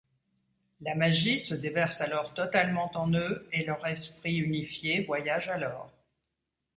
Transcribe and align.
La 0.81 0.95
magie 0.95 1.39
se 1.39 1.53
déverse 1.53 2.01
alors 2.01 2.33
totalement 2.33 2.89
en 2.95 3.13
eux 3.13 3.47
et 3.51 3.63
leur 3.63 3.85
esprit 3.85 4.33
unifié 4.37 5.03
voyage 5.03 5.47
alors. 5.47 5.93